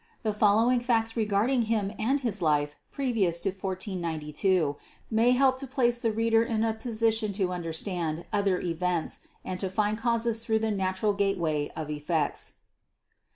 The 0.23 0.33
following 0.33 0.79
facts 0.79 1.15
regarding 1.15 1.65
him 1.69 1.93
and 1.99 2.21
his 2.21 2.41
life 2.41 2.75
previous 2.91 3.39
to 3.41 3.49
1492 3.51 4.75
may 5.11 5.29
help 5.29 5.59
to 5.59 5.67
place 5.67 5.99
the 5.99 6.11
reader 6.11 6.41
in 6.43 6.63
a 6.63 6.73
position 6.73 7.31
to 7.33 7.51
understand 7.53 8.25
other 8.33 8.59
events 8.59 9.19
and 9.45 9.59
to 9.59 9.69
find 9.69 9.99
causes 9.99 10.43
through 10.43 10.57
the 10.57 10.71
natural 10.71 11.13
gateway 11.13 11.69
of 11.75 11.91
effects. 11.91 12.53